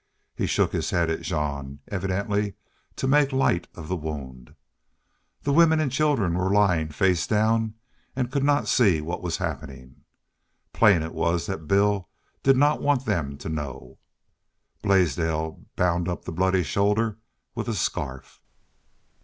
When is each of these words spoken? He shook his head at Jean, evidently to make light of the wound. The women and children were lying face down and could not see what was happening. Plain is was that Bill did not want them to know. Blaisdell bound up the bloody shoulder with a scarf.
He 0.33 0.47
shook 0.47 0.71
his 0.73 0.89
head 0.89 1.11
at 1.11 1.21
Jean, 1.21 1.77
evidently 1.89 2.55
to 2.95 3.07
make 3.07 3.31
light 3.31 3.67
of 3.75 3.87
the 3.87 3.95
wound. 3.95 4.55
The 5.43 5.53
women 5.53 5.79
and 5.79 5.91
children 5.91 6.33
were 6.33 6.49
lying 6.51 6.89
face 6.89 7.27
down 7.27 7.75
and 8.15 8.31
could 8.31 8.43
not 8.43 8.67
see 8.67 8.99
what 8.99 9.21
was 9.21 9.37
happening. 9.37 9.97
Plain 10.73 11.03
is 11.03 11.11
was 11.11 11.45
that 11.45 11.67
Bill 11.67 12.09
did 12.41 12.57
not 12.57 12.81
want 12.81 13.05
them 13.05 13.37
to 13.37 13.47
know. 13.49 13.99
Blaisdell 14.81 15.67
bound 15.75 16.07
up 16.09 16.25
the 16.25 16.31
bloody 16.31 16.63
shoulder 16.63 17.19
with 17.53 17.67
a 17.67 17.75
scarf. 17.75 18.41